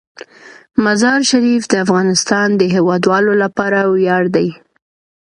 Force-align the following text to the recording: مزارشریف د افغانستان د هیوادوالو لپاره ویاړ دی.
مزارشریف 0.83 1.63
د 1.69 1.73
افغانستان 1.85 2.47
د 2.55 2.61
هیوادوالو 2.75 3.33
لپاره 3.43 3.79
ویاړ 3.93 4.23
دی. 4.35 4.49